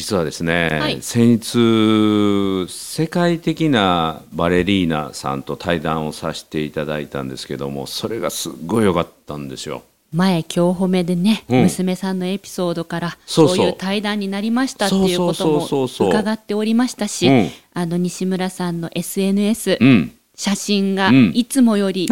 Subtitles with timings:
[0.00, 1.02] 実はですね、はい。
[1.02, 9.82] 先日世界的なバレリーナさんと対談をさせていただいたんですけどもそれがすっごい良かったんですよ。
[10.14, 11.62] 前今日褒めでね、うん。
[11.64, 17.50] 娘さんのエピソードからそういう対談になりましたっていうことも伺っておりましたし、うん。
[17.74, 21.32] あの西村さんの SNS、うん、写真がうん。
[21.34, 22.08] いつもより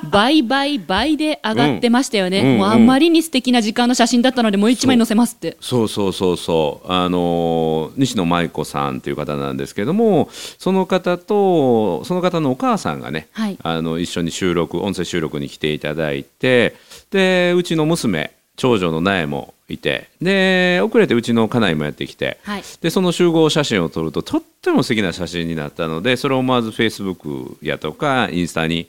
[0.00, 2.46] 倍倍倍で上がってましたよね、うん。
[2.46, 2.58] うん。
[2.58, 5.56] もうあんまりに素敵な時間の写真だったのでもう一枚載せますって。
[5.60, 6.92] そうそうそうそう。
[6.92, 13.58] あの西野舞子さんという方なんですけどもその方とその方のお母さんがね、はい。
[13.62, 16.74] あの一緒に収録音声収録に来ていただいて
[17.10, 22.62] でうちの娘長女の苗もいてで遅れてうちの家内もやってきて、はい。
[22.80, 28.88] でその集合写真を撮るととっても素敵な写真になったのでそれを思わずフェイスブックやとかインスタに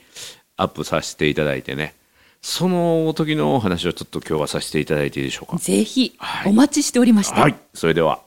[0.56, 1.94] アップさせていただいてね。
[2.40, 5.58] その時のお話をちょっと今日はさせていただいていいでしょうか？
[5.58, 6.52] ぜひはい。
[6.52, 8.20] お待ちしておりました、はい、それでは。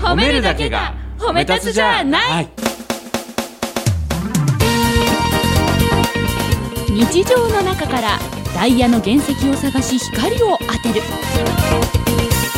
[0.00, 2.48] 褒めるだけが褒め立つじゃない、はい、
[6.90, 8.18] 日常の中から
[8.54, 11.00] ダイヤの原石を探し光を当てる。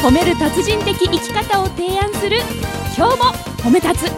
[0.02, 2.38] 褒める達人的生き方を提案する。
[2.96, 3.24] 今日も
[3.62, 4.12] 褒め立つ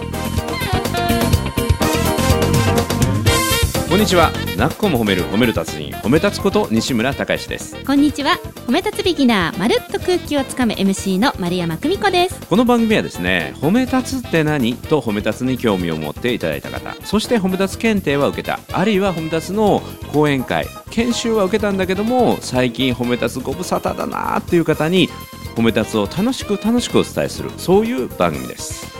[3.97, 4.31] こんにちは。
[4.59, 7.83] なっこも褒める褒める達人褒め立つこと西村孝之です。
[7.83, 8.39] こんにちは。
[8.67, 12.39] 褒め立つビギナーまるっと空気をつかむ MC の丸山久美子です。
[12.47, 14.75] この番組はですね褒め立つって何？
[14.77, 16.95] と褒め立つに興味を持っていただいた方。
[17.07, 18.61] そして褒め立つ検定は受けた。
[18.71, 19.81] あるいは褒め立つの
[20.13, 20.67] 講演会。
[20.91, 25.09] 研修は受けたんだけども最近褒め立つご無沙汰だなっていう方に
[25.55, 27.51] 褒め立つを楽しく楽しくお伝えする。
[27.57, 28.95] そういう番組です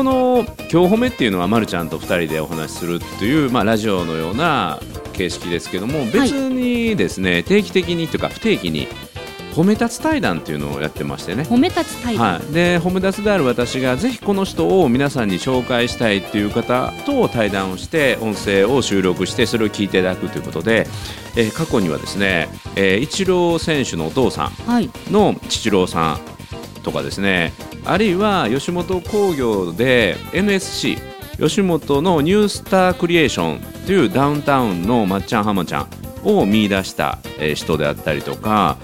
[0.00, 4.80] この「今日褒め」っていうのはまるちゃんと2人でお話しするっていう、まあ、ラジオのような
[5.12, 8.88] 形式ですけども別にですね、定期的にというか不定期に
[9.54, 11.42] 褒め立つ対談っていうのをやってましてね。
[11.42, 20.86] 褒め立つタイプ、はい、で褒め立つである私がぜひこの人を皆さんに紹介したいっていう方と対談をして音声を収録してそれを聞いていただくということで、
[21.36, 24.86] えー過去にはですね、えー、イチロー選手のお父さはい。
[24.86, 26.20] んの父郎さん
[26.82, 27.52] とかですね
[27.84, 30.98] あるいは吉本興業で NSC
[31.38, 35.88] 吉本のニュースタークリエーションというダウンタウンのまっちゃん浜ちゃん
[36.24, 38.76] を見出したえー人であったりとか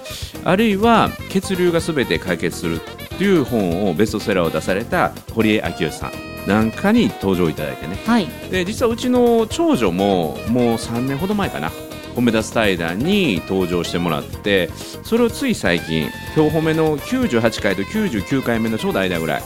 [0.43, 2.79] あるいは血流がすべて解決する
[3.17, 6.11] という本をベストセラーを出された堀江明義さん
[6.47, 7.97] なんかに登場いただいてね。
[8.05, 8.27] はい。
[8.49, 11.69] で実はうちの長女ももう3年ほど前かな
[12.17, 14.71] 褒め立つ対談に登場してもらって
[15.03, 19.43] それをつい最近今日褒めの98回と99回目のちょうど間ぐらい。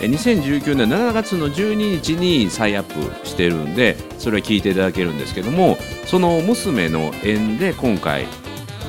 [0.00, 5.76] 2019年7月の12日に再アップしてるんでそれは聞いていただけるんですけども
[6.06, 8.26] その娘の縁で今回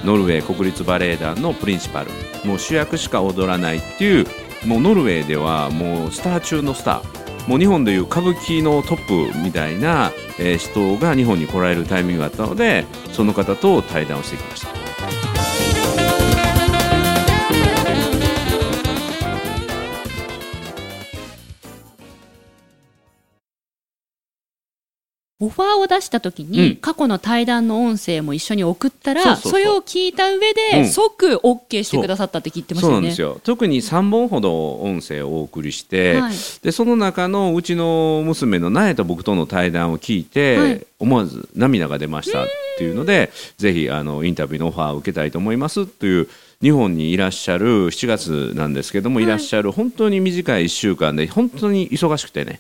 [0.04, 2.12] ノルウェー国立バレエ団のプリンシパル
[2.46, 4.28] もう主役しか踊らないっていう
[4.68, 7.19] もうノルウェーではもうスター中のスター。
[7.50, 14.79] もう日本でいう歌舞伎のトップみたいな、えー人が日本に来られるタイミングがあったのでその方と対談をしてきました。
[25.42, 26.76] オファーを出した時に、うん。
[26.76, 30.88] 過去の対談の音声も一緒に送ったらそれを聞いた上で、うん。
[30.88, 32.96] 即 OK してくださったって聞いてましたよね。
[32.96, 33.40] そうなんですよ。
[33.44, 36.34] 特に3本ほど音声をお送りして、はい。
[36.62, 40.86] でその中のうちの娘の苗と僕との対談を聞いて、はい。
[41.00, 46.28] 思わず涙が出ましたっていうのでぜひあのインタビューのオファーを受けたいと思いますという
[46.62, 49.24] 日本にいらっしゃる7月なんですけども、はい。
[49.24, 52.60] い、らっしゃる本当に短い1週間で本当に忙しくてね。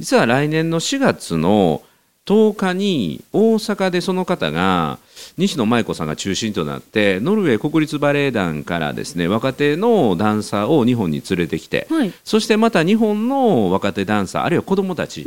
[0.00, 1.82] 実は来年の4月の
[2.28, 4.98] 10日に大阪でその方が
[5.38, 12.12] 西野舞子さんが中心となってノルウェー国立バレエ団からですね若手のダンサーを日本に連れてきて、はい。
[12.24, 15.24] そしてまた日本の若手ダンサーあるいは子どもたち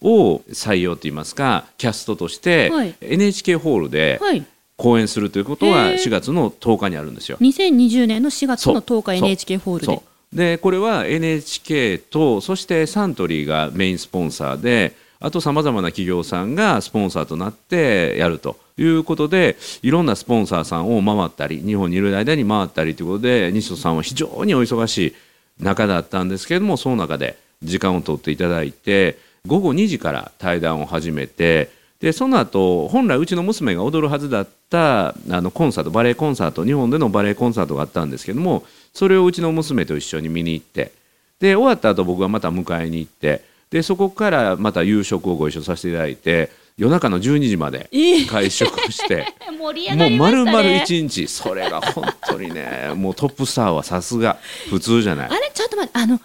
[0.00, 2.94] を採用といいますかキャストとしてはい。
[3.00, 4.44] NHK ホールではい。
[4.76, 5.96] 公演するということがへー。
[5.96, 7.38] 4月の10日にあるんですよ。
[7.40, 10.00] 2020年の4月の10日 NHK ホールで。
[10.32, 25.14] でこれは NHK とそしてサントリーがメインスポンサーであとさまざまな企業さんがスポンサーとなってやるということでいろんなスポンサーさんを回ったり日本にいる間に回ったりということで西野さんは非常にお忙しい
[25.62, 31.70] 中だったんですけれどもその中で時間を取っていただいて午後2時から対談を始めて
[32.00, 40.92] でその後本来うちの娘が踊るはずだったあのコンサートバレエコンサート日本でのバレエコンサートがあったんですけどもそれをうちの娘と一緒に見に行って
[41.40, 49.26] で終わった後僕がまた迎えに行ってでそこからまた夕食をご一緒させていただいて夜中の12時までええ会食して
[49.58, 51.26] もう丸々1日。
[51.26, 54.36] それが本当にね もうトップスターはさすが
[54.70, 55.28] 普通じゃない。
[55.30, 55.50] あれ？
[55.54, 56.20] ちょっと待ってあのん？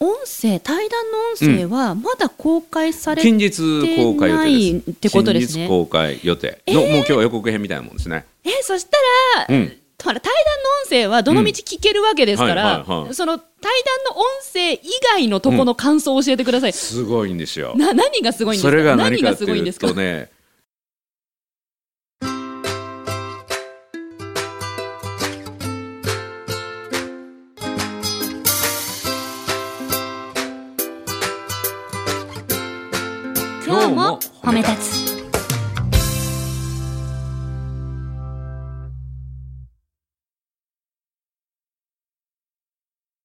[0.00, 3.60] 音声対談の音声はまだ公開されて、近日
[3.96, 5.52] 公開予定ってことですね。
[5.54, 6.60] 近日公開予定。
[6.66, 8.24] の、もう今日は予告編みたいなもんですね。
[8.44, 8.98] えそした
[9.46, 9.72] ら、うん
[10.04, 10.30] 対談の
[10.84, 12.80] 音声はどのみち聞けるわけですから、うん。
[12.80, 13.14] はいはいはい。
[13.14, 13.46] その対
[14.08, 14.80] 談の音声以
[15.14, 17.74] 外のとこの感想を教えてください、すごいんですよ。
[17.76, 18.70] な何がすごいんですか？
[18.70, 19.86] それが何かっていすごいんですか？
[19.86, 20.30] うとね
[33.64, 34.18] 今日も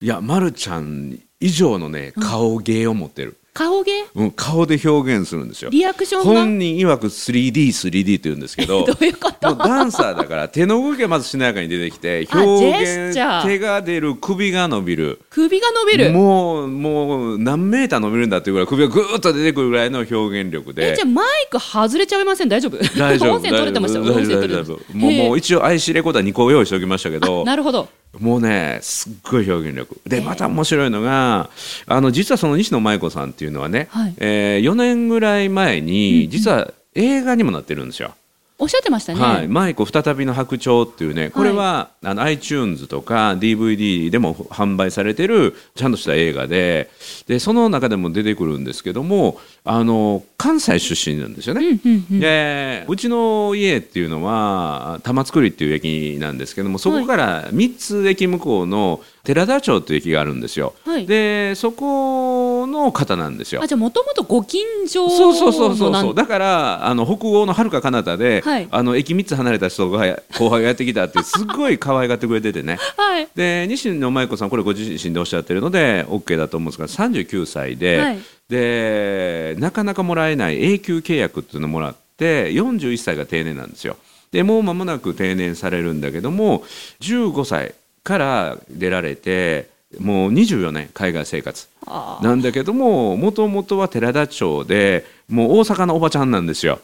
[0.07, 4.05] いや、ま、るちゃん以上のね顔芸を持ってる、顔芸？
[4.15, 5.69] うん、顔で表現するんですよ。
[5.69, 6.39] リアクションが？
[6.43, 9.53] 本人曰く 3D3D って言うんですけど どういうこと？
[9.53, 13.13] もうダンサーだから手の動きがまずしなやかに出てきてあ表現
[13.43, 15.19] 手が出る首が伸びる。
[15.29, 16.11] 首が伸びる？
[16.13, 20.93] もうもう何メーター伸びるんだっていうぐらい首がぐーっと出てくるぐらいの表現力で。
[20.93, 22.47] えじゃあマイク外れちゃいません？
[22.49, 22.77] 大丈夫？
[22.97, 23.35] 大丈夫。
[23.35, 24.97] 音声取れてました大丈夫大丈夫。
[24.97, 27.43] もうもう一応 IC レコーダー2個用意しておきましたけど。
[27.43, 27.89] なるほど
[28.19, 29.99] もうねすっごい表現力。
[30.05, 31.49] でまた面白いのが
[31.85, 34.15] あの実はその西野舞子さんっていうのはね、はい。
[34.17, 38.15] え4年ぐらい前に実は映画にもなってるんですよ。
[38.59, 46.89] おっしゃってましたね、はい、舞子再びの白鳥っていうねこれは、あの iTunes とか DVD でも販売されてるちゃんとした映画で
[47.27, 51.67] でその中でも出てくるんですけどもあの関西出身なんですよね。
[51.67, 52.19] うんうんうん。
[52.19, 60.73] でうちの家っていうのは玉造っていう駅なんですけどもそこから3つ駅向こうの寺田町っていう駅があるんですよ。
[60.85, 63.67] はいでそこの方なんですよあ。
[63.67, 69.99] じゃあもともとご近所そうそうそうそうそうんだからあの北欧のはるか彼方で、はいあの駅3つ離れた人が
[70.39, 83.97] 後輩がやってきたって すごい可愛がってくれててねはいで西野舞子さんこれご自身でおっしゃってるので OK だと思うんですが39歳で、はいでなかなかもらえない永久契約っていうのをもらって41歳が定年なんですよ。
[84.31, 86.63] でもう間もなく定年されるんだけども
[87.01, 87.75] 15歳
[88.07, 89.69] から出られて
[89.99, 91.67] もう24年海外生活。
[91.85, 96.79] あなんだけどももともとは寺田町でもう大阪のおばちゃんなんですよ。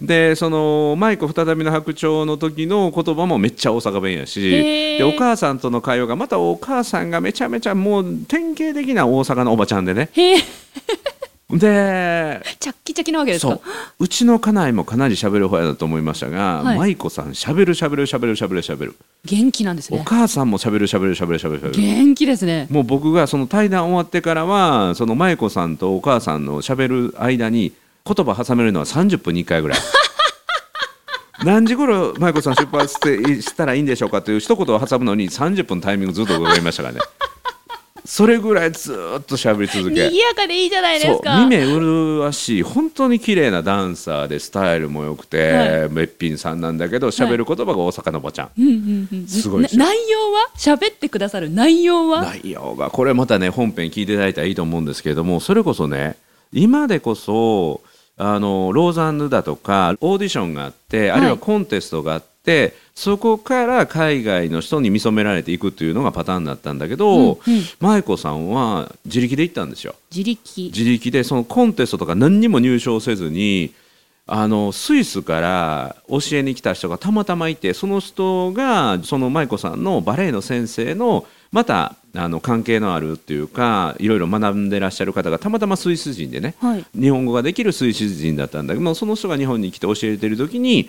[0.00, 4.40] でその舞子再びの白鳥の時の言葉もめっちゃ大阪弁やし
[4.98, 10.10] でお母さんとの会話がまたお母さんがめちゃめちゃもう典型的な大阪のおばちゃんでね
[11.48, 13.52] でチャッキチャキなわけですか？
[13.52, 13.60] そう。
[14.00, 16.78] うちの家内もかなり喋る方やだと思いましたが、はい。
[16.78, 21.70] 舞子さん喋る喋る喋る喋る喋る元気なんですおね母さんも喋る喋る喋る喋る喋る。
[21.80, 22.66] 元気ですね。
[22.68, 27.72] もう僕がその対談終わってからはその舞子さんとお母さんの喋る間に
[28.04, 29.78] 言葉挟めるのは30分に1回ぐらい。
[31.44, 37.00] 何時頃舞子さん出発してしたらいいんでしょうかという一言を挟むのに30分タイミングずっと伺いましたからね
[38.06, 40.08] それぐらいずっと喋り続け。
[40.08, 49.26] 賑やかでいいじゃないですそう目麗しい本当に綺麗なダンサーでスタイルも良くて、はべっぴんさんなんだけど喋る言葉が大阪のおばちゃん、うんうんうん。
[49.26, 49.76] すごい内
[50.08, 50.50] 容は？
[50.56, 52.22] 喋ってくださる内容は？
[52.22, 56.16] 内容がこれまたね本編聞いていただいたらいいと思うんですけれどもそれこそね
[56.52, 57.82] 今でこそ
[58.16, 67.36] あのローザンヌだとかオーディションがあって、あるいはコンテストがあってそこから海外の人に見初められていくっていうのがパターンだったんだけど、うんうん。
[67.78, 69.94] 舞子さんは自力で行ったんですよ。
[70.10, 70.72] 自力。
[70.74, 73.74] 自力でそのコンテストとか何にも入賞せずに
[74.26, 86.84] あのスイスから教えに来た人がたまたまいてその人がその舞子さんのバレエの先生のまたあの関係のあるっていうかいろいろ学んでらっしゃる方がたまたまスイス人でねはい。
[86.98, 90.88] 日本語ができるスイス人だったんだけどもその人が日本に来て教えてる時に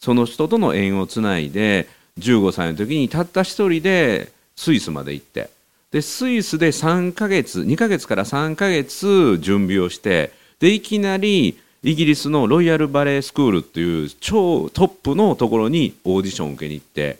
[0.00, 1.88] その人との縁をつないで
[2.18, 5.50] 15歳の時にたった一人でスイスまで行って
[5.90, 17.18] でスイスで3ヶ月2ヶ月から3ヶ月準備をしてでいきなりイギリスのロイヤルバレエスクールっていう超トップのところにオーディションを受けに行って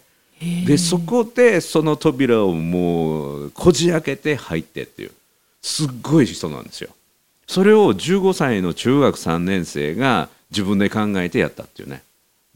[0.66, 5.12] でそこでその扉をもうこじ開けて入ってっていう
[5.62, 6.90] すっごい人なんですよ。
[7.46, 12.02] それを15歳の中学3年生が自分で考えてやったっていうね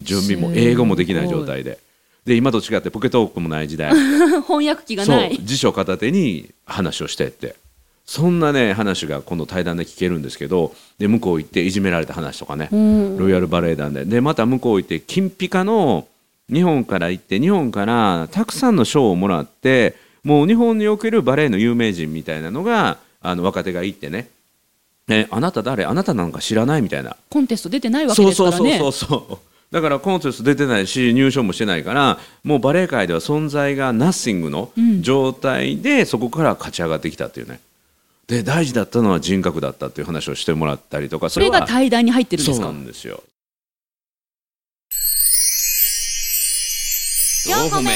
[0.00, 1.78] 準備も英語もできない状態で。
[2.24, 3.92] で今と違ってポケトークもない時代。
[4.46, 5.38] 翻訳機がない。
[5.42, 7.56] 辞書片手に話をしてって。
[8.04, 12.68] そんなね話がこの対談で聞けるんですけどで向こう行っていじめられた話とかね。
[12.72, 13.16] うん。
[13.16, 14.04] ロイヤルバレエ団で。
[14.04, 16.06] でまた向こう行って金ピカの
[16.52, 19.94] 日本から行って日本からたくさんの賞をもらって
[20.24, 24.28] もう日本におけるバレエの有名人みたいなのがあの若手が行ってね。
[25.08, 25.84] えあなた誰？
[25.84, 26.82] あなたなんか知らない？
[26.82, 27.16] みたいな。
[27.30, 28.78] コンテスト出てないわけですからね。
[28.78, 29.38] そうそうそうそう
[29.72, 35.02] だからコンテスト出てないし入賞もしてないからもうバレエ界では存在がナッシングのうん。
[35.02, 37.58] 状態でそこから勝ち上がってきたっていうね。
[38.28, 43.22] で大事だったのは人格だったっていう話をしてもらったりとかそれがは対談に入ってるんですそうかなんですよ。
[47.48, 47.90] 四歩目。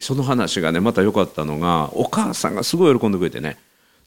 [0.00, 3.58] その話がねまた良かったのがお母さんがすごい喜んでくれてね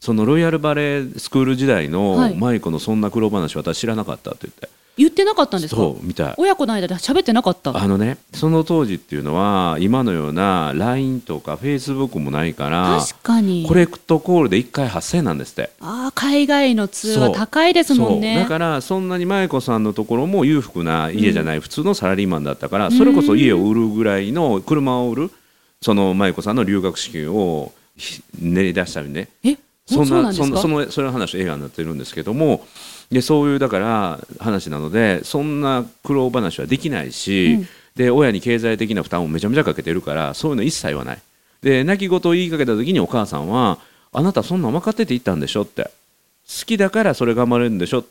[0.02, 2.36] そのロイヤルバレエスクール時代のはい。
[2.36, 4.68] 舞子のそんな苦労話私知らなかったって言って。
[4.98, 5.82] 言ってなかったんですか？
[5.82, 6.32] そうみた。
[6.32, 7.78] い親子の間で喋ってなかった？
[7.78, 13.66] あのねその当時っていうのは今のような LINE とか Facebook もないから確かに。
[13.68, 15.72] コレクトコールで1回8000円なんですって。
[15.80, 18.40] ああ海外の通話高いですもんね。
[18.40, 25.32] だからそんなに舞子さんのところも裕福な家じゃない、普通のサラリーマンだったからそれこそ家を売るぐらいの車を売る
[25.80, 29.30] その舞子さんの留学資金をひ練り出したりね。
[29.44, 29.58] え？
[29.92, 32.66] そんなそんそのそれの話映画になってるんですけども
[33.12, 37.68] でそういうだから話なのでそんな苦労話はできないし、うん。
[37.96, 41.22] で親に経済的な負担をめちゃめちゃかけてるからそういうの一切はない。
[41.62, 43.80] で泣き言を言いかけた時にお母さんは
[44.14, 45.92] 「あなたそんなん分かってて言ったんでしょ」って
[46.48, 48.06] 「好きだからそれ頑張れるんでしょ」っ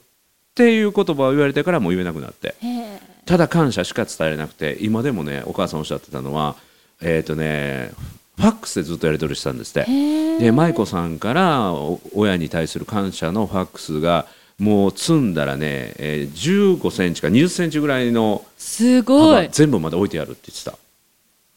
[0.55, 2.55] ていう言葉を言われてからもう言えなくなって。
[3.27, 6.57] ただ感謝しか伝えられなくて今でもねお母さんおっしゃってたのは
[7.01, 7.93] えっ、とね
[8.41, 10.39] ファックスでずっとやり取りしたんですって。
[10.39, 14.27] で舞子さんからお親に対する感謝のファックスが
[14.59, 19.45] もう積んだらね、えー15センチか20センチぐらいのすごい。
[19.45, 20.79] 幅全部まで置いてあるって言ってた、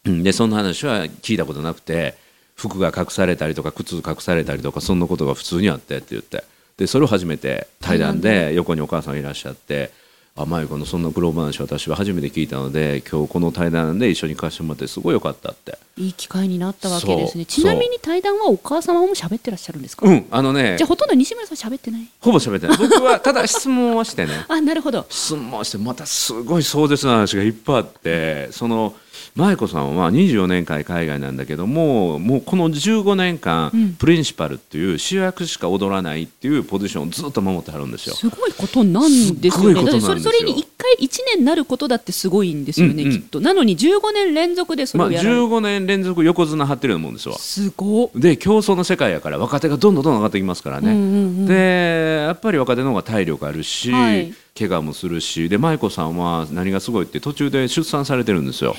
[0.06, 2.14] うん、でそんな話は聞いたことなくて
[2.54, 6.44] 服が隠されたりとか靴隠されたりとかそんなことが普通にあってって言って。
[6.76, 9.92] でそれを初めて対談で横にお母さんいらっしゃって
[10.36, 15.78] 「あ舞子のそんな苦労話私は初めて聞いたので今日この対談で一緒に貸してもらってすごい良かった」って。
[15.96, 22.08] いい機会になったわけですねちなみに対談はお母様も喋ってらっしゃるんですか、うんあのねじゃあほとんど西村さん喋ってない？
[22.20, 22.76] ほぼ喋ってない。
[22.76, 24.32] 僕はただ質問はしてね。
[24.48, 25.06] あなるほど。
[25.08, 28.92] 質問してまたすごい壮絶な話がいっぱいあってその
[29.36, 33.94] 舞子さんは24年間海外なんだけどももうこの15年間、うん。
[33.94, 38.14] プリンシパルっていう主役しか踊らないっていうポジションをずっと守ってはるんですよ。
[38.14, 39.74] すごいことなんですよね。
[39.74, 43.20] だってそれそれに1回1年なることだってすごいんですよね、うんうん。
[43.20, 43.40] きっと。
[43.40, 47.38] なのに15年連続でそれまあ、をやられる、15年連続横綱張ってるようなもんですわ。
[47.38, 48.10] すごっ。
[48.14, 50.92] で競争の世界やから若手がどんどんどんどん上がってきますからね。
[50.92, 51.06] うんうんう
[51.42, 51.46] ん。
[51.46, 58.76] でやっぱり若手の方が体力あるし、はい怪我もするしで舞子さんは何がすごいって途中で出産されてるんですよ。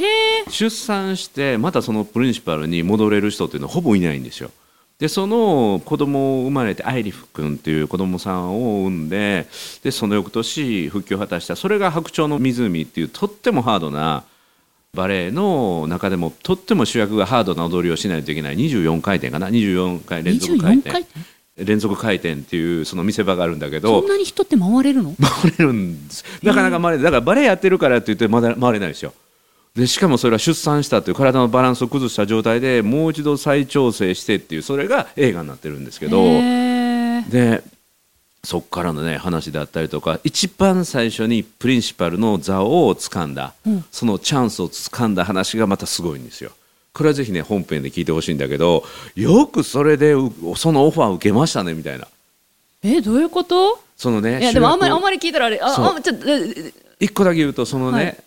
[0.49, 4.51] 出産してまたそのプリンシパルに戻れる人っていうのはほぼいないんですよ。
[4.99, 9.47] でその子供を生まれてアイリフ君っていう子供さんを産んで
[9.83, 14.23] でその翌年復帰を果たしたそれが「白鳥の湖」っていうとってもハードな
[14.93, 18.57] バレエの中でもとっても主役がハードな踊りをしないといけない。
[18.57, 21.34] 24回転かな？24回連続回24転回転？
[21.57, 25.15] 連続回転っていうその見せ場があるんだけどそんなに人って回れるの？
[25.21, 26.25] 回れるんです。
[26.43, 29.13] なかなか回れないだからバレエやってるからって言ってまだ回れないですよ。
[29.75, 36.23] でしかもそれは出産したという体のバランスを崩した状態でもう一度再調整してっていうそれが映画になってるんですけど
[37.29, 37.61] で
[38.45, 43.85] そっからのね話であったりとか一番最初にプリンシパルの座を掴んだ、うん。
[43.91, 46.51] そのチャンスを掴んだ話がまたすごいんですよ。
[46.95, 48.83] これはぜひね本編で聞いてほしいんだけど
[49.15, 52.07] よくそれでうそのオファー受けましたねみたいな。
[52.83, 53.79] えどういうこと？
[53.97, 55.85] そのねいやでもあんまりあんりまり聞いたらあれあそう。
[55.97, 58.17] あちょっとえ一個だけ言うとそのね、はい。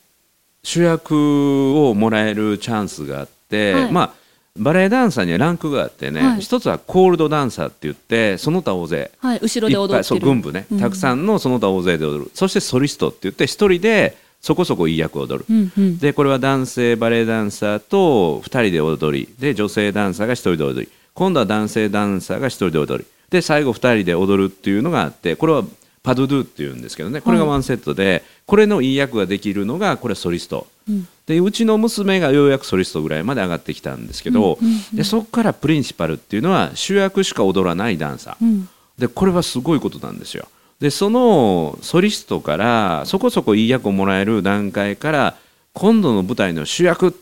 [0.62, 3.92] 主役をもらえるチャンスがあって、はい。
[3.92, 4.12] まあ
[4.56, 6.40] バレエダンサーにはランクがあってね、はい。
[6.40, 9.10] 一つはコールドダンサーって言ってその他大勢。
[9.20, 10.80] はい後ろでいっぱいそう軍部ね、うん。
[10.80, 12.30] たくさんのその他大勢で踊る。
[12.34, 15.99] そしてソリストって言って一人でそこそこいい役を踊る、うんうん。
[15.99, 19.28] でこれは男性バレエダンサーと2人で踊り。
[19.38, 20.92] で女性ダンサーが1人で踊り。
[21.14, 23.09] 今度は男性ダンサーが1人で踊り。
[23.30, 25.64] で最後2人で踊るっていうのがあってこれは
[26.02, 27.21] パドゥドゥっていうんですけどね。
[27.21, 30.66] これがワンセットで、これのいい役ができるのがこれソリスト。
[30.88, 31.09] うん。
[31.26, 38.68] でうちの娘がようやくソリストぐらいまで上がってきたんですけど、うんうんうんでそこからプリンシパルっていうのは主役しか踊らないダンサー、うん。
[38.97, 40.49] でこれはすごいことなんですよ。
[40.80, 45.37] でそのソリストからそこそこいい役をもらえる段階から
[45.73, 47.12] 今度の舞台の主役っ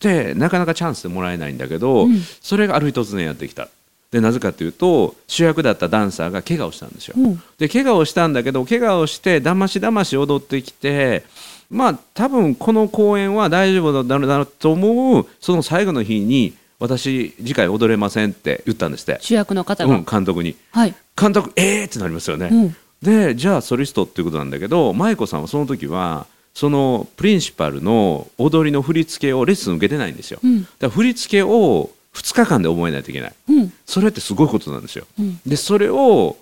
[0.00, 3.68] てなかなかチャンスでもらえないんだけど、うんそれがある日突然やってきた。
[4.10, 7.14] でなぜかというと主役だったダンサーが怪我をしたんですよ。
[7.16, 11.24] うんで怪我をしたんだけど怪我をしてだましだまし踊ってきて
[11.70, 20.54] まあ多分この公演は大丈夫だろうと思うその最後の日に私次回踊れませんって言ったんですって、主役の方が、うん、監督に。
[20.70, 22.48] はい、監督えーってなりますよね。
[22.50, 30.40] うんでじゃあソリストっていうことなんだけど舞子さんはその時はそのプリンシパルの踊りの振り付けをレッスン受けてないんですよ。
[30.42, 30.62] うん。
[30.62, 33.34] だから振り付けを2 2日間で覚えないといけない。
[33.48, 33.72] うん。
[33.86, 35.06] それってすごいことなんですよ。
[35.20, 35.40] うん。
[35.46, 36.36] でそれを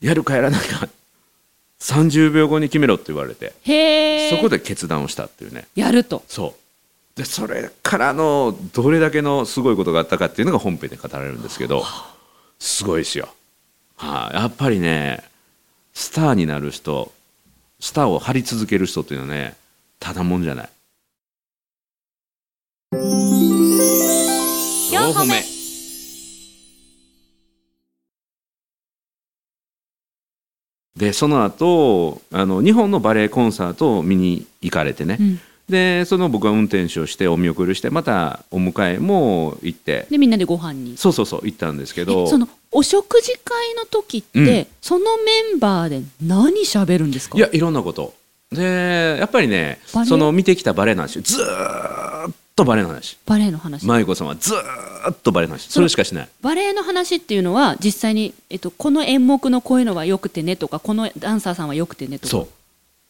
[0.00, 0.88] やるかやらないか
[1.78, 5.68] 30秒後に決めろって言われてへえそこで決断をしたっていうね。
[5.76, 6.24] やると。
[6.26, 6.62] そう。
[7.16, 11.84] でそれからのどれだけのすごいことがあったかっていうのが本編で語られるんですけど
[12.58, 13.28] すごいですよ、
[13.96, 15.22] はい、やっぱりね
[15.92, 17.12] スターになる人
[17.80, 19.56] スターを張り続ける人っていうのはね
[19.98, 20.68] ただもんじゃない。
[22.92, 25.42] 4歩目。
[30.96, 35.40] でその後あの日本のバレエコンサートを見に行かれてね、うん。
[35.68, 40.06] でその僕は運転手をしてお見送りしてまたお迎えも行って。
[40.10, 40.96] でみんなでご飯に。
[40.96, 42.24] そうそうそう行ったんですけど。
[42.24, 44.66] えそのお食事会の時って、うん。
[44.80, 47.38] そのメンバーで何喋るんですか？
[47.38, 48.14] いやいろんなこと。
[48.50, 53.16] でやっぱりねその見てきたバレエの話ずーっとバレエの話。
[53.24, 55.68] バレエの話、舞子さんはずーっとバレエの話。
[55.70, 56.28] それしかしない。
[56.42, 62.28] バレエの話っていうのは実際に、えっと、この演目のこういうのはよくてねとかこのダンサーさんはよくてねとか。
[62.28, 62.48] そう。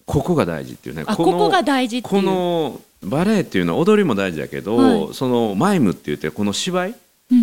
[0.07, 1.05] ここが大事っていうね。
[1.05, 2.23] ここが大事っていう。
[2.23, 5.15] このバレエっていうのは踊りも大事だけど、はい。
[5.15, 6.97] そのマイムって言ってこの芝居うん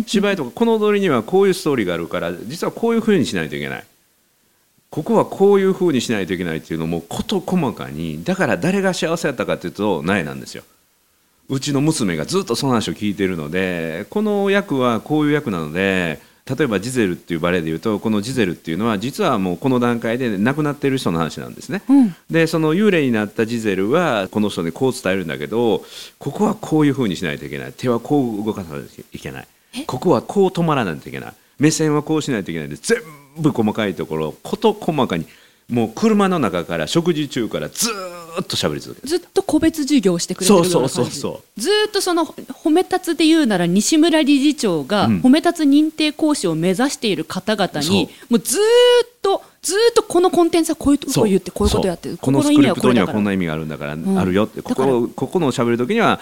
[0.06, 3.84] 芝居とかこの踊りにはこういうストーリーがあるから実はこういうふうにしないといけない。
[4.90, 10.64] ここはこういうふうにしないといけないっていうのも事細かにだから誰が幸せやったかっていうと苗なんですよ。
[11.48, 21.82] うちの娘がずっとその話を聞いているのでこの役はこういう役なので例えばジゼルっていうバレエでいうとこのジゼルっていうのは実はもうこの段階で亡くなっている人の話なんですね。
[21.88, 22.14] うん。
[22.30, 25.84] でその幽霊になったジゼルはこの人にこう伝えるんだけど
[26.18, 27.72] ここはこういうふうにしないといけない。
[27.76, 29.46] 手はこう動かさないといけない
[29.86, 31.32] ここはこう止まらないといけない。
[31.58, 32.98] 目線はこうしないといけないで全
[33.38, 35.26] 部細かいところ事細かに
[35.68, 39.08] もう車の中から食事中からずーっと喋り続ける。
[39.08, 40.94] ずっと個別授業をしてくれてるような感じ。
[40.94, 45.20] そうそうそうそずーっとその褒め立つで言うなら西村理事長がうん。
[45.20, 48.60] 褒め立つ認定講師を目指している方々に、そもうずー
[49.06, 54.18] っとずーっとこのコンテンツはこういうとこ言ってこういうことやってこのスクリプトにはこんな意意味があるんだから、ん。
[54.18, 54.62] あるよって。
[54.62, 56.18] ここここの喋る時には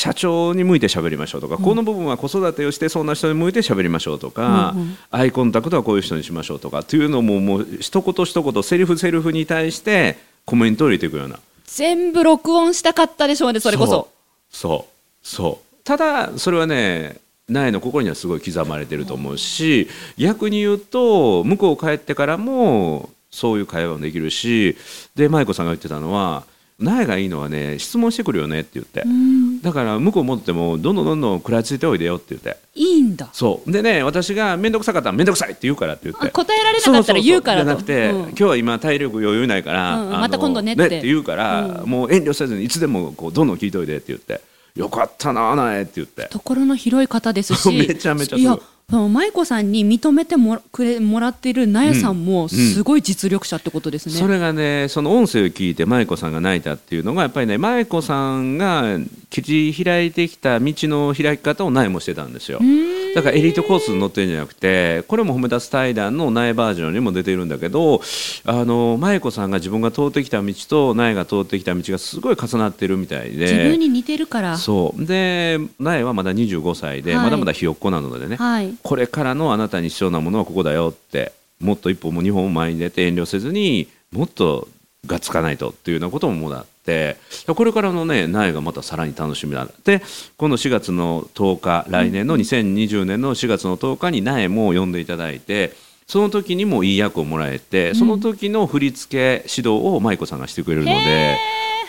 [0.00, 4.74] 社長に向いて喋りましょうとか、この部分は子育てをしてそんな人に向いて喋りましょうとか、
[5.10, 11.38] アイコンタクトはこういう人にしましょうとかっていうのももう一言一言セリフセリフに対してコメントを入れていくような。
[11.66, 14.08] 全部録音したかったでしょうねそれこそ。
[14.50, 15.26] そう。
[15.26, 15.84] そう。
[15.84, 17.18] ただそれはね
[17.50, 24.78] 苗の心にはすごい刻まれてると思うし逆に言うと向こう帰ってからもそういう会話もできるし
[25.14, 26.44] で舞子さんが言ってたのは
[26.80, 29.02] 苗がいいのはね質問してくるよねって言って。
[29.02, 29.60] うん。
[29.60, 32.56] だから向こう戻ってもどんどんどんどん食らいついておいでよって言って。
[32.74, 33.28] いいんだ。
[33.32, 33.70] そう。
[33.70, 36.28] でね私が面倒くさかったら面倒くさいって言うからって言って。
[36.28, 37.66] あ答えられなかったら言うからと。
[37.66, 38.20] じゃなくて、うん。
[38.28, 41.02] 今日は今体力余裕ないから、うんまた今度ねって。
[41.02, 41.90] 言うから、うん。
[41.90, 44.40] もう遠慮せずにいつでもこうどんどん聞いといてって言って。
[44.76, 46.28] よかったなあなえって言って。
[46.30, 47.68] 懐の広い方ですし。
[47.76, 48.58] めちゃめちゃいや
[48.90, 58.98] その舞子さんに認めてもらくれもらっている納屋さんもすごい実力者ってことですね、それがねその音声を聞いて舞子さんが泣いたっていうのがやっぱりね舞子さんが
[59.30, 62.58] 切り開いてきた道の開き方を苗もしてたんですよ。
[62.60, 68.00] うーんだからエリートコースに乗ってるんじゃなくてこれも褒め立つ対談の苗バージョンにも出てるんだけど
[68.44, 73.46] あの舞子さんが自分が通ってきた道と苗が通ってきた道がすごい重なってるみたいで。
[73.46, 74.56] 自分に似てるから。
[74.56, 75.04] そう。
[75.04, 77.24] で苗はまだ25歳で、はい。
[77.24, 78.74] まだまだひよっこなのでね、はい。
[78.82, 84.68] これからのあなたに必要なものはここだよってもっと一歩も二歩も前に出て遠慮せずにもっと
[85.06, 87.16] がっつかないとっていうようなことももらって
[87.46, 90.02] これからのね苗がまたさらに楽しみだで
[90.36, 95.72] この4月の10日来年の2020年の4月の10日に苗も呼んでいただいて
[96.06, 101.38] その時にもいい役をもらえてその時の振り付け指導を舞子さんがしてくれるので。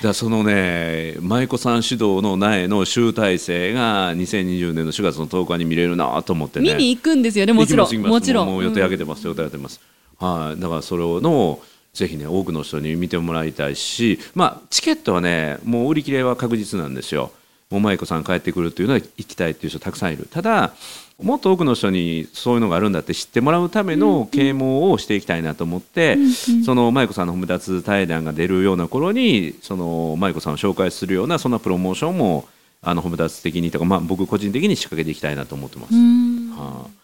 [0.02, 6.74] だからそのね舞子さん指導の苗の集大成が2020年の4月の10日に見れるなと思ってね。
[6.74, 8.02] 見に行くんですよねもちろん。
[8.02, 9.80] もちろんもう予定上げてます、予定上げてます。
[10.18, 10.60] はい。
[10.60, 11.60] だからそれをの
[11.94, 17.32] ぜひね多くの人に見てもらいたいしまあチケットはねもう売り切れは確実なんですよ。
[17.70, 20.28] もう舞子さん帰ってくるっていうのは行きたいっていう人たくさんいる。
[20.30, 20.74] ただ
[21.22, 26.18] もっと多くの人にそういうのがあるんだって知ってもらうための啓蒙をしていきたいなと思って、
[26.66, 32.48] その舞子さんの褒め立つ対談が出るような頃にその舞子さんを紹介するようなそんなプロモーションも
[32.82, 35.94] あの褒め立つ的にとか、まあ、僕個人的に仕掛けていきたいなと思ってます。
[35.94, 37.01] はあ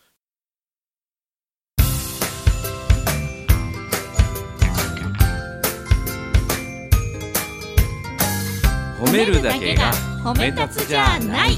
[9.00, 11.52] 褒めるだけが褒め立つじゃない。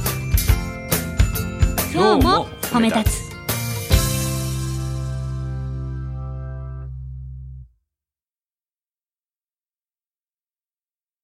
[1.93, 3.29] 今日も褒め立つ。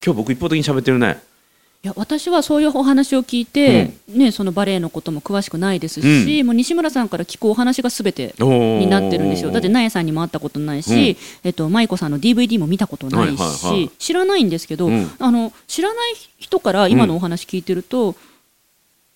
[0.06, 1.19] 今日僕一方的に喋ってるね
[1.86, 9.52] いや私はそういうお話を聞いて、ね、そのバレエのことも詳しくないですし、もう西村さんから聞くお話がすべてになってるんですよ。
[9.52, 13.91] だってなえさんにも会ったことないし、えっと、舞子さんの DVD も見たことないし、はいはいはい。
[14.00, 15.12] 知らないんですけど、うん。
[15.19, 18.15] あの知らない人から今のお話聞いてると、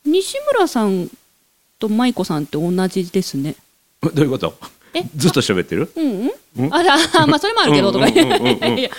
[0.06, 1.10] 西村さん
[1.80, 3.56] と舞子さんって同じですね。
[4.04, 4.54] どういうこと？
[4.62, 4.66] え
[5.16, 5.92] ずっと喋ってる？
[5.96, 6.70] うんううん？
[6.70, 6.98] ん、あら
[7.28, 8.90] まあそれもあるけど とか いや舞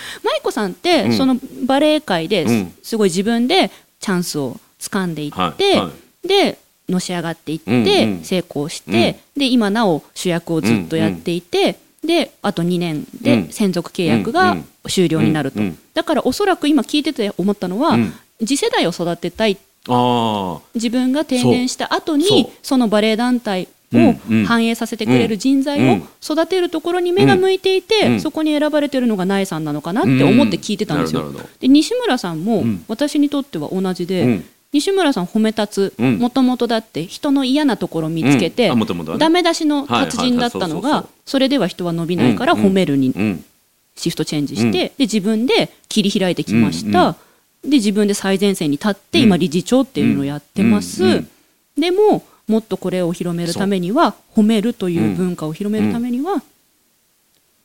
[0.43, 1.17] 子さんって、うん。
[1.17, 2.73] そのバレエ界でうん。
[2.83, 5.89] すごい自分でチャンスを掴んでいって、はいは
[6.25, 6.57] で
[6.89, 13.49] のし上がっていって、成功して、で今なお主役をずっとやっていて、であと2年うでん。
[13.51, 15.59] 専属契約がうん終了になると、
[15.93, 18.13] だからおそらく今聞いてて思ったのは、うん。
[18.39, 19.57] 次世代を育てたい。
[19.87, 24.45] ああ自分が定年した後にそのバレエ団体うんをうん。
[24.45, 28.19] 反映させてくれる人材を育てるところに目が向いていて、うん。
[28.21, 31.31] そこに選ばれてるのが苗さんなのかなって思って聞いてたんですよ。
[31.59, 32.85] で西村さんもうん。
[32.87, 34.45] 私にとっては同じで、うん。
[34.73, 36.17] 西村さん褒め立つうん。
[36.17, 38.71] もともとだって人の嫌なところを見つけて、
[39.17, 43.43] ダメ出しの達人だったのがそれでは人は伸びないから褒めるにうん。
[43.97, 47.17] シフトチェンジして、で自分で切り開いてきました、
[47.63, 47.69] うん。
[47.69, 49.25] で自分で最前線に立ってうん。
[49.25, 51.25] 今理事長っていうのをやってます、
[51.77, 56.43] でももっとこれを広めるためには褒めるという文化を広めるためには、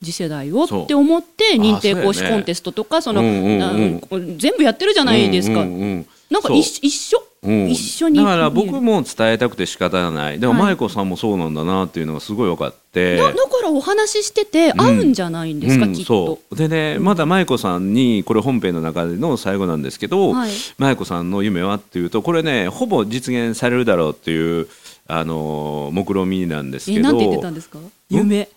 [0.01, 7.69] 次世代をって思って認定講師コンテストとかその、全部やってるじゃないですか、うんうんうんなんか一一緒、うん。
[7.69, 8.17] 一緒に？
[8.19, 10.39] だから僕も伝えたくて仕方がない。
[10.39, 10.61] でもはい。
[10.63, 13.15] 舞子さんもそうなんだなっていうのがすごい分かって。
[13.17, 16.25] だだからお話ししてて合うんじゃないんですか、うんきっと。
[16.25, 16.55] そう。
[16.55, 20.51] でねまだ舞子さんにこれ本編の中での最後なんですけど、はい。
[20.77, 24.67] 舞子さんの夢はっていうとこれねほぼ実現されるだろうっていう
[25.07, 26.99] あの目論みなんですけど。
[26.99, 27.79] えなんて言ってたんですか？
[28.09, 28.49] 夢。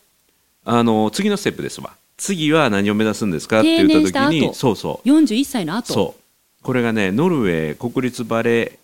[0.64, 1.92] あの次のステップですわ。
[2.16, 4.54] 次は何を目指すんですかって言った時に後。
[4.54, 5.08] そうそう。
[5.08, 5.94] 41歳の後。
[5.94, 6.19] そう
[6.62, 8.78] これがねノルウェー国立バレエ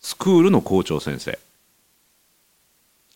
[0.00, 1.38] スクールの校長先生。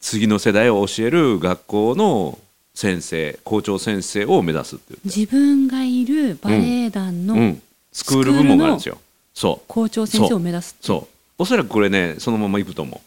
[0.01, 2.39] 次の世代を教える学校の
[2.75, 8.99] 先生校長先生を目指すって言って、自分がいるバレエ団のうん、スクール部門があるんですよ。
[9.35, 9.65] そう。
[9.67, 11.15] 校長先生を目指すそう。
[11.39, 13.01] おそらくこれねそのまま行くと思う。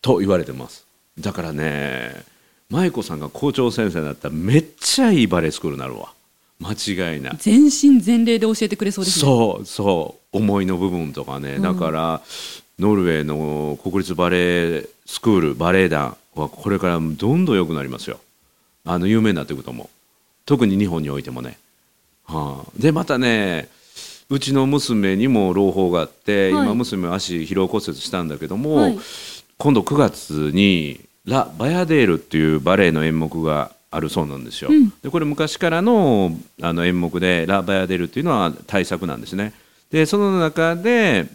[0.00, 0.86] と言われてます。
[1.18, 2.24] だからね
[2.70, 6.12] 舞子さんが校長先生になったらめっちゃいいバレエスクールになるわ
[6.60, 7.36] 間違いない。
[7.38, 9.20] 全身全霊で教えてくれそうですね。
[9.20, 10.36] そうそう。
[10.36, 11.62] 思いの部分とかね、うん。
[11.62, 12.20] だから
[12.78, 18.18] ノルウェーの国立バレエスクールバレエ団はこれからどんどん良くなりますよ。
[18.84, 19.88] あの有名になっていくと思う。
[20.46, 21.58] 特に日本においてもね、
[22.24, 23.68] はあ、でまたね
[24.30, 26.62] うちの娘にも朗報があって、はい。
[26.64, 28.98] 今娘は足疲労骨折したんだけども、はい。
[29.58, 34.70] 今度9月に「ラ・バヤデール」っていうバレエの演目があるそうなんですよ。
[34.70, 39.52] うんでこれ昔からのあの演目で「ラ・バヤデール」っていうのは大作なんですね。
[39.90, 41.28] でその中で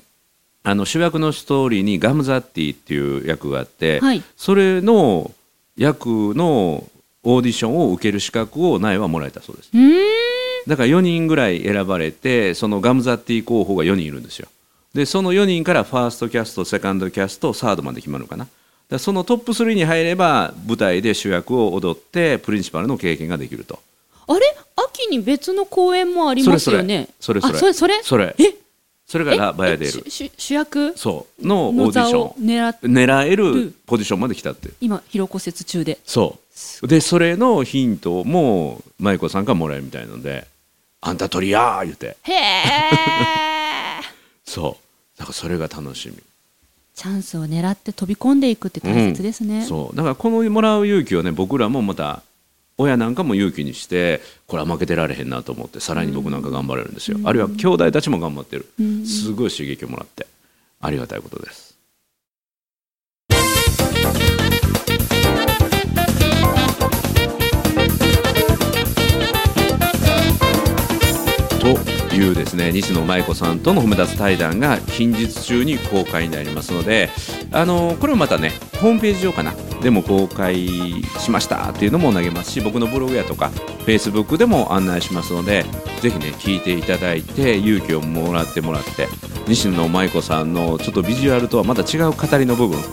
[0.64, 5.32] あの主役のストーリーにガムザッティっていう役があって、はいそれの
[5.76, 6.88] 役の
[7.24, 9.70] オーディションを受ける資格を苗はもらえたそうです。
[10.68, 14.48] だから4人ぐらい選ばれてそのガムザッティ候補が4人いるんですよ
[14.94, 18.48] でその4人からファーストキャストセカンドキャストサードまで決まるのかな
[19.00, 23.80] そのトップ3に入れば舞台で主役を踊ってプリンシパルの経験ができると。
[24.28, 24.42] あれ？
[24.76, 27.10] 秋に別の公演もありますよね。
[27.20, 27.54] それそれ。
[27.56, 28.04] あそれそれ？
[28.04, 28.36] それ。
[28.38, 28.56] え？
[29.06, 30.94] それがラ・バヤデール主役？
[30.98, 31.46] そう。
[31.46, 33.74] のオーディションを狙える。
[33.86, 34.70] ポジションまで来たって。
[34.82, 36.00] 今疲労骨折中で。
[36.06, 36.40] そ
[36.82, 36.88] う。
[36.88, 40.48] でそれのヒントも舞子さんからもらえるみたいなので
[41.02, 42.16] 「あんた取りや!」言うて。
[42.24, 42.42] へえ
[44.46, 44.78] そ
[45.16, 45.20] う。
[45.20, 46.16] だからそれが楽しみ
[46.96, 49.96] チャンスを狙って飛び込んでいくって大切ですね、そう。
[49.96, 52.22] だからこのもらう勇気をね僕らもまた
[52.78, 59.06] 親なんかも勇気にしてこれは負けてられへんなと思ってさらに僕なんか頑張れるんですよ、あるいは兄弟たちも頑張ってる、うん。
[59.06, 60.28] すごい刺激をもらって
[60.82, 61.73] ありがたいことです
[72.14, 77.10] いうですね西野舞子さんとの褒め立つ対談が近日中に公開になりますので
[77.52, 80.68] あのこれもまたねホームページ上かなでも公開
[81.20, 85.66] しましたっていうのも投げますし僕のブログやとかフェイスブックでも案内しますので
[86.02, 89.08] ぜひね聞いていただいて勇気をもらってもらって
[89.48, 92.80] 西野舞子さんのちょっとビジュアルとはまた違う語りの部分。
[92.80, 92.84] っ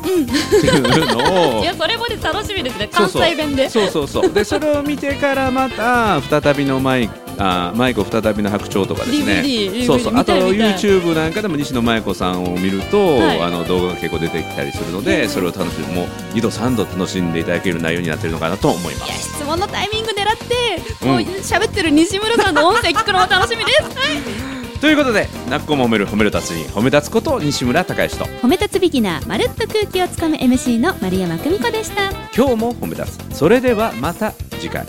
[0.60, 2.88] ていうのを いやそれまで楽しみですね。
[2.92, 3.68] 関西弁で。
[3.70, 4.32] そうそうそう。
[4.32, 7.08] でそれを見てからまた再びのマイ
[7.42, 9.42] あマイコ再びの白鳥とかですね。
[9.42, 10.12] DVD そうそう。
[10.12, 13.40] 見あと YouTube なんかでも西野舞子さんを見ると、はい。
[13.40, 19.36] あの動画が結構出てきたりするのでそれを楽しみもう2度3度楽しんでいただける内容になってるのかなと思います。
[19.36, 21.08] 質問のタイミング狙ってうん。
[21.08, 24.12] もう喋ってる西村さんの音声聞くのも楽しみです、 は
[24.76, 24.80] い。
[24.80, 32.10] ということでなっこも褒める褒める達人褒め立つこと西村孝之と褒め立つビギナーまるっと空気をつかむ MC の丸山久美子でした。
[32.36, 33.38] 今日も褒め立つ。
[33.38, 34.86] それではまた次回